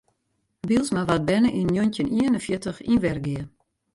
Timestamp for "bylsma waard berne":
0.67-1.49